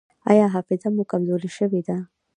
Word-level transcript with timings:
ایا 0.29 0.45
حافظه 0.53 0.87
مو 0.95 1.03
کمزورې 1.11 1.49
شوې 1.57 1.81
ده؟ 1.87 1.97